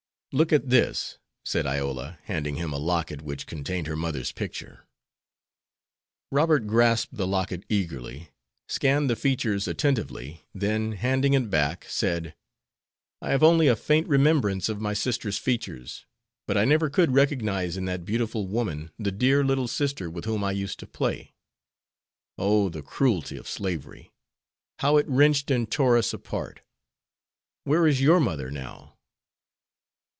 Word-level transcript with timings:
"Look 0.33 0.53
at 0.53 0.69
this," 0.69 1.17
said 1.43 1.65
Iola, 1.67 2.17
handing 2.23 2.55
him 2.55 2.71
a 2.71 2.77
locket 2.77 3.21
which 3.21 3.45
contained 3.45 3.87
her 3.87 3.97
mother's 3.97 4.31
picture. 4.31 4.87
Robert 6.31 6.65
grasped 6.67 7.17
the 7.17 7.27
locket 7.27 7.65
eagerly, 7.67 8.29
scanned 8.69 9.09
the 9.09 9.17
features 9.17 9.67
attentively, 9.67 10.45
then, 10.55 10.93
handing 10.93 11.33
it 11.33 11.49
back, 11.49 11.83
said: 11.89 12.33
"I 13.21 13.31
have 13.31 13.43
only 13.43 13.67
a 13.67 13.75
faint 13.75 14.07
remembrance 14.07 14.69
of 14.69 14.79
my 14.79 14.93
sister's 14.93 15.37
features; 15.37 16.05
but 16.47 16.55
I 16.55 16.63
never 16.63 16.89
could 16.89 17.11
recognize 17.11 17.75
in 17.75 17.83
that 17.87 18.05
beautiful 18.05 18.47
woman 18.47 18.91
the 18.97 19.11
dear 19.11 19.43
little 19.43 19.67
sister 19.67 20.09
with 20.09 20.23
whom 20.23 20.45
I 20.45 20.53
used 20.53 20.79
to 20.79 20.87
play. 20.87 21.33
Oh, 22.37 22.69
the 22.69 22.81
cruelty 22.81 23.35
of 23.35 23.49
slavery! 23.49 24.13
How 24.79 24.95
it 24.95 25.09
wrenched 25.09 25.51
and 25.51 25.69
tore 25.69 25.97
us 25.97 26.13
apart! 26.13 26.61
Where 27.65 27.85
is 27.85 27.99
your 27.99 28.21
mother 28.21 28.49
now?" 28.49 28.93